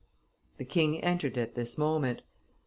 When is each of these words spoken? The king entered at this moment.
The 0.57 0.65
king 0.65 0.99
entered 1.03 1.37
at 1.37 1.53
this 1.53 1.77
moment. 1.77 2.23